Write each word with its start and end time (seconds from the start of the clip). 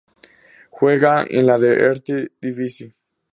Juega 0.71 1.27
en 1.29 1.45
la 1.45 1.57
Eerste 1.59 2.31
Divisie. 2.41 2.95